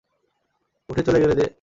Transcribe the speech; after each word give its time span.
উঠে 0.89 1.01
চলে 1.03 1.19
গেলে 1.19 1.35
যে? 1.35 1.45